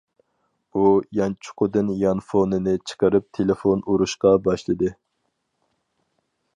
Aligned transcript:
ئۇ 0.79 0.85
يانچۇقىدىن 1.17 1.91
يانفونىنى 2.05 2.75
چىقىرىپ 2.91 3.29
تېلېفون 3.39 3.87
ئۇرۇشقا 3.91 4.35
باشلىدى. 4.49 4.95